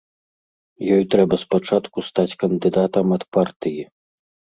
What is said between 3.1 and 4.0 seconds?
ад партыі.